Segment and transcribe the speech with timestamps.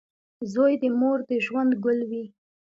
[0.51, 2.23] •زوی د مور د ژوند ګل وي.